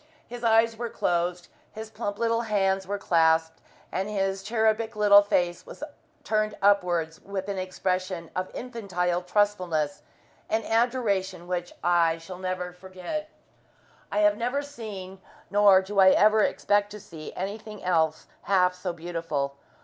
[0.25, 3.61] His eyes were closed, his plump little hands were clasped,
[3.91, 5.83] and his cherubic little face was
[6.23, 10.01] turned upwards with an expression of infantile trustfulness
[10.49, 13.29] and adoration which I shall never forget.
[14.11, 18.93] I have never seen, nor do I ever expect to see, anything else half so
[18.93, 19.55] beautiful.